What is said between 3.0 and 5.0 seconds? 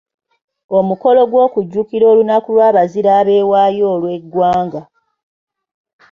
abeewaayo olw’eggwanga.